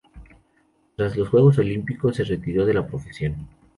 Tras 0.95 1.15
los 1.15 1.29
juegos 1.29 1.59
olímpicos 1.59 2.15
se 2.15 2.23
retiró 2.23 2.65
de 2.65 2.73
la 2.73 2.87
profesión. 2.87 3.47